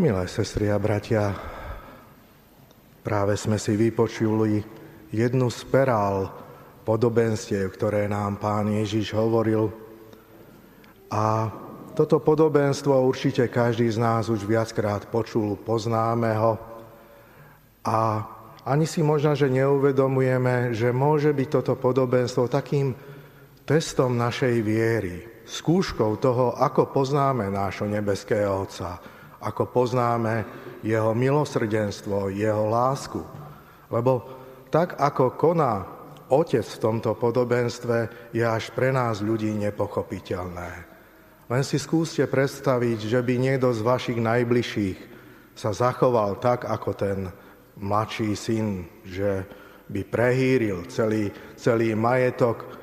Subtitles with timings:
[0.00, 1.28] Milé sestry a bratia,
[3.04, 4.64] práve sme si vypočuli
[5.12, 6.24] jednu z perál
[6.88, 9.68] podobenstiev, ktoré nám pán Ježiš hovoril.
[11.12, 11.52] A
[11.92, 16.56] toto podobenstvo určite každý z nás už viackrát počul, poznáme ho.
[17.84, 18.24] A
[18.64, 22.96] ani si možno, že neuvedomujeme, že môže byť toto podobenstvo takým
[23.68, 30.44] testom našej viery, skúškou toho, ako poznáme nášho nebeského Otca, ako poznáme
[30.84, 33.20] jeho milosrdenstvo, jeho lásku.
[33.90, 34.22] Lebo
[34.70, 35.74] tak, ako koná
[36.30, 40.70] Otec v tomto podobenstve, je až pre nás ľudí nepochopiteľné.
[41.50, 44.98] Len si skúste predstaviť, že by niekto z vašich najbližších
[45.58, 47.26] sa zachoval tak, ako ten
[47.82, 49.42] mladší syn, že
[49.90, 52.79] by prehýril celý, celý majetok.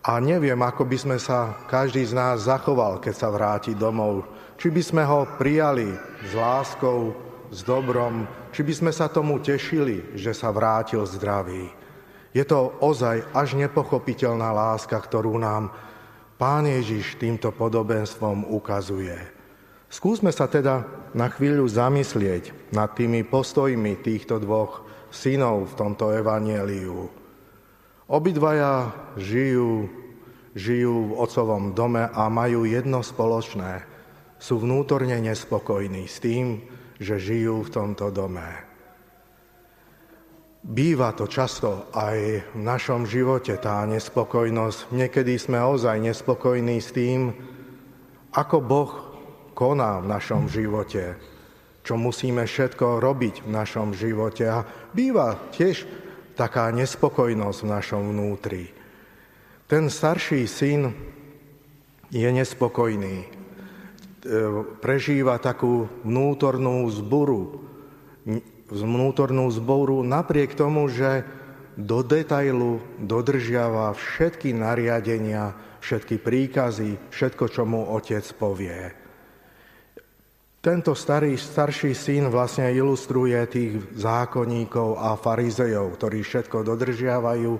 [0.00, 4.24] A neviem, ako by sme sa každý z nás zachoval, keď sa vráti domov
[4.60, 5.88] či by sme ho prijali
[6.20, 7.16] s láskou,
[7.48, 11.72] s dobrom, či by sme sa tomu tešili, že sa vrátil zdravý.
[12.36, 15.72] Je to ozaj až nepochopiteľná láska, ktorú nám
[16.36, 19.16] Pán Ježiš týmto podobenstvom ukazuje.
[19.88, 20.84] Skúsme sa teda
[21.16, 27.19] na chvíľu zamyslieť nad tými postojmi týchto dvoch synov v tomto evanieliu.
[28.10, 29.86] Obidvaja žijú,
[30.58, 33.86] žijú v ocovom dome a majú jedno spoločné–
[34.40, 36.64] sú vnútorne nespokojní s tým,
[36.96, 38.48] že žijú v tomto dome.
[40.60, 42.16] Býva to často aj
[42.56, 44.92] v našom živote tá nespokojnosť.
[44.92, 47.32] Niekedy sme ozaj nespokojní s tým,
[48.32, 48.92] ako Boh
[49.52, 51.16] koná v našom živote,
[51.84, 54.44] čo musíme všetko robiť v našom živote.
[54.48, 55.84] A býva tiež
[56.40, 58.72] taká nespokojnosť v našom vnútri.
[59.68, 60.88] Ten starší syn
[62.08, 63.16] je nespokojný.
[63.20, 63.26] E,
[64.80, 67.60] prežíva takú vnútornú zboru,
[68.72, 71.28] vnútornú zboru napriek tomu, že
[71.76, 75.52] do detailu dodržiava všetky nariadenia,
[75.84, 78.99] všetky príkazy, všetko, čo mu otec povie.
[80.60, 87.52] Tento starý, starší syn vlastne ilustruje tých zákonníkov a farizejov, ktorí všetko dodržiavajú,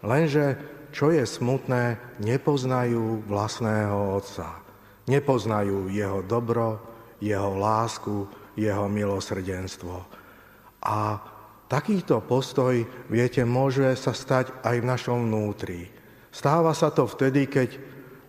[0.00, 0.56] lenže,
[0.88, 4.64] čo je smutné, nepoznajú vlastného otca.
[5.12, 6.80] Nepoznajú jeho dobro,
[7.20, 8.24] jeho lásku,
[8.56, 10.08] jeho milosrdenstvo.
[10.88, 11.20] A
[11.68, 12.80] takýto postoj,
[13.12, 15.92] viete, môže sa stať aj v našom vnútri.
[16.32, 17.76] Stáva sa to vtedy, keď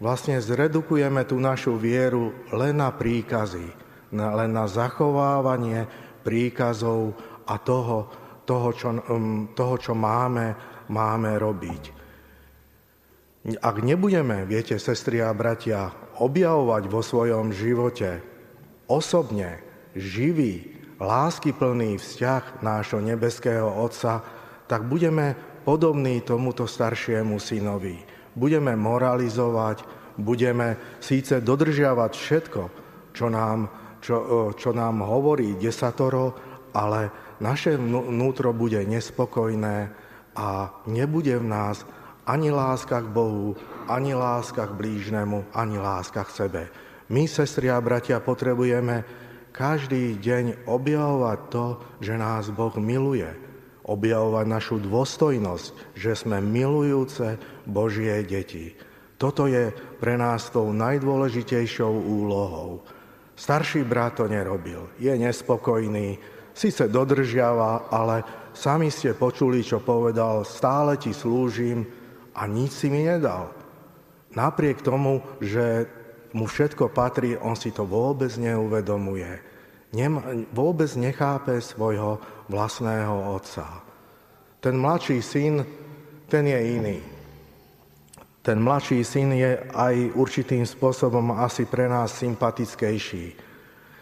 [0.03, 5.85] vlastne zredukujeme tú našu vieru len na príkazy, len na zachovávanie
[6.25, 7.13] príkazov
[7.45, 8.09] a toho,
[8.45, 10.57] toho, čo, um, toho, čo máme,
[10.89, 11.83] máme robiť.
[13.63, 18.19] Ak nebudeme, viete, sestri a bratia, objavovať vo svojom živote
[18.91, 19.63] osobne
[19.95, 24.19] živý, láskyplný vzťah nášho nebeského Otca,
[24.67, 25.33] tak budeme
[25.63, 27.95] podobní tomuto staršiemu synovi.
[28.35, 29.87] Budeme moralizovať,
[30.19, 32.61] budeme síce dodržiavať všetko,
[33.15, 36.35] čo nám, čo, čo nám hovorí desatoro,
[36.75, 39.77] ale naše vnútro bude nespokojné
[40.35, 40.47] a
[40.87, 41.83] nebude v nás
[42.29, 43.57] ani láska k Bohu,
[43.89, 46.63] ani láska k blížnemu, ani láska k sebe.
[47.09, 49.01] My, sestri a bratia, potrebujeme
[49.49, 51.65] každý deň objavovať to,
[51.97, 53.25] že nás Boh miluje.
[53.89, 58.77] Objavovať našu dôstojnosť, že sme milujúce Božie deti.
[59.17, 62.85] Toto je pre nás tou najdôležitejšou úlohou.
[63.39, 64.91] Starší brat to nerobil.
[64.99, 66.19] Je nespokojný,
[66.51, 71.87] síce dodržiava, ale sami ste počuli, čo povedal, stále ti slúžim,
[72.35, 73.51] a nič si mi nedal.
[74.35, 75.87] Napriek tomu, že
[76.35, 79.39] mu všetko patrí, on si to vôbec neuvedomuje.
[79.95, 82.21] Nem, vôbec nechápe svojho
[82.51, 83.81] vlastného otca.
[84.61, 85.65] Ten mladší syn,
[86.29, 86.97] ten je iný.
[88.39, 93.25] Ten mladší syn je aj určitým spôsobom asi pre nás sympatickejší.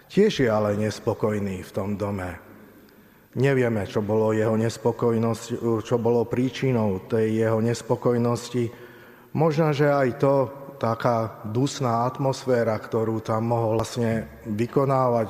[0.07, 2.37] Tiež je ale nespokojný v tom dome.
[3.37, 5.43] Nevieme, čo bolo jeho nespokojnosť,
[5.85, 8.65] čo bolo príčinou tej jeho nespokojnosti.
[9.37, 10.33] Možno, že aj to
[10.77, 15.27] taká dusná atmosféra, ktorú tam mohol vlastne vykonávať,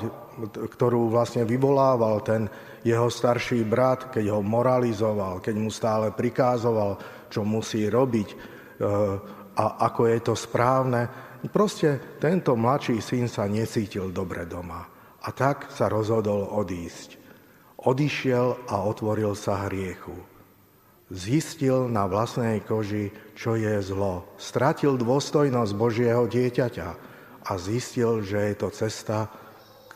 [0.75, 2.51] ktorú vlastne vyvolával ten
[2.83, 6.99] jeho starší brat, keď ho moralizoval, keď mu stále prikázoval,
[7.31, 8.56] čo musí robiť
[9.57, 11.09] a ako je to správne.
[11.47, 14.85] Proste tento mladší syn sa necítil dobre doma
[15.21, 17.17] a tak sa rozhodol odísť.
[17.77, 20.17] Odišiel a otvoril sa hriechu.
[21.07, 24.27] Zistil na vlastnej koži, čo je zlo.
[24.35, 26.89] Stratil dôstojnosť Božieho dieťaťa
[27.47, 29.31] a zistil, že je to cesta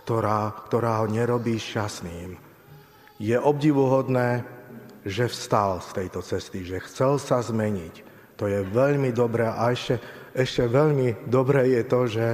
[0.02, 2.34] ktorá, ktorá ho nerobí šťastným.
[3.22, 4.42] Je obdivuhodné,
[5.06, 8.11] že vstal z tejto cesty, že chcel sa zmeniť.
[8.40, 10.00] To je veľmi dobré a ešte,
[10.32, 12.28] ešte veľmi dobré je to, že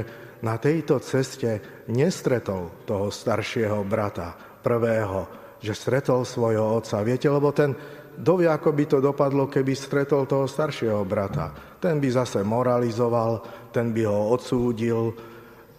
[0.45, 5.25] na tejto ceste nestretol toho staršieho brata, prvého,
[5.57, 7.01] že stretol svojho otca.
[7.01, 7.73] Viete, lebo ten,
[8.17, 11.53] dovie, ako by to dopadlo, keby stretol toho staršieho brata.
[11.81, 13.41] Ten by zase moralizoval,
[13.73, 15.13] ten by ho odsúdil,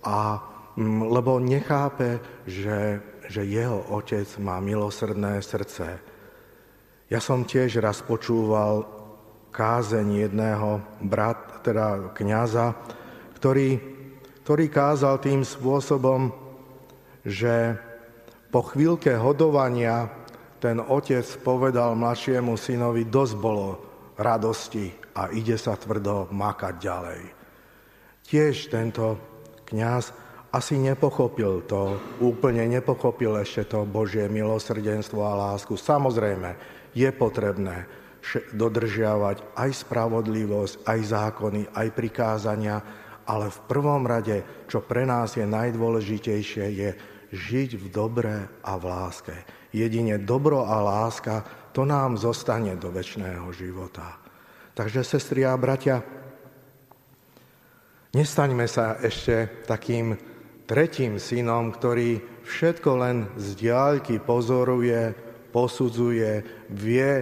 [0.06, 0.38] a,
[0.78, 5.86] mm, lebo nechápe, že, že jeho otec má milosrdné srdce.
[7.08, 8.97] Ja som tiež raz počúval
[9.50, 12.74] kázeň jedného brat, teda kniaza,
[13.36, 13.98] ktorý
[14.48, 16.32] ktorý kázal tým spôsobom,
[17.20, 17.76] že
[18.48, 20.08] po chvíľke hodovania
[20.56, 23.66] ten otec povedal mladšiemu synovi, dosť bolo
[24.16, 24.88] radosti
[25.20, 27.20] a ide sa tvrdo makať ďalej.
[28.24, 29.20] Tiež tento
[29.68, 30.16] kňaz
[30.48, 35.76] asi nepochopil to, úplne nepochopil ešte to Božie milosrdenstvo a lásku.
[35.76, 36.56] Samozrejme,
[36.96, 37.84] je potrebné
[38.52, 42.76] dodržiavať aj spravodlivosť, aj zákony, aj prikázania,
[43.28, 46.90] ale v prvom rade, čo pre nás je najdôležitejšie, je
[47.32, 49.36] žiť v dobre a v láske.
[49.72, 51.44] Jedine dobro a láska,
[51.76, 54.16] to nám zostane do väčšného života.
[54.72, 56.00] Takže, sestri a bratia,
[58.16, 60.16] nestaňme sa ešte takým
[60.64, 65.12] tretím synom, ktorý všetko len z diaľky pozoruje,
[65.52, 67.12] posudzuje, vie,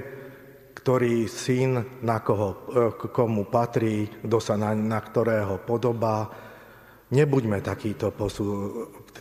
[0.86, 6.30] ktorý syn, na koho, e, komu patrí, kto sa na, na ktorého podobá.
[7.10, 8.70] Nebuďme takýto posu,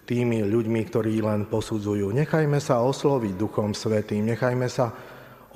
[0.05, 2.13] tými ľuďmi, ktorí len posudzujú.
[2.13, 4.93] Nechajme sa osloviť Duchom Svetým, nechajme sa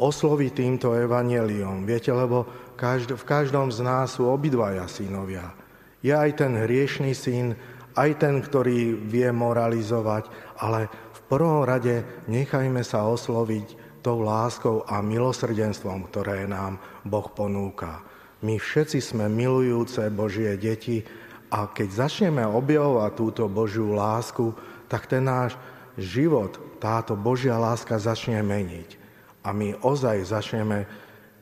[0.02, 1.86] osloviť týmto evaneliom.
[1.86, 5.54] Viete, lebo každ- v každom z nás sú obidvaja synovia.
[6.02, 7.54] Je aj ten hriešný syn,
[7.94, 10.26] aj ten, ktorý vie moralizovať,
[10.58, 18.01] ale v prvom rade nechajme sa osloviť tou láskou a milosrdenstvom, ktoré nám Boh ponúka.
[18.40, 21.04] My všetci sme milujúce Božie deti
[21.51, 24.56] a keď začneme objavovať túto Božiu lásku,
[24.88, 25.60] tak ten náš
[26.00, 28.96] život, táto Božia láska začne meniť.
[29.44, 30.88] A my ozaj začneme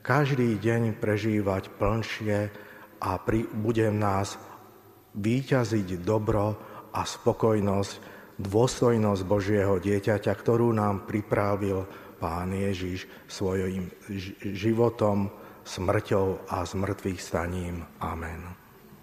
[0.02, 2.38] každý deň prežívať plnšie
[2.98, 4.34] a pri, bude v nás
[5.14, 6.58] výťaziť dobro
[6.90, 7.92] a spokojnosť,
[8.38, 11.86] dôstojnosť Božieho dieťaťa, ktorú nám pripravil
[12.18, 13.90] Pán Ježiš svojim
[14.42, 15.30] životom,
[15.64, 17.86] smrťou a zmrtvých staním.
[18.02, 18.67] Amen.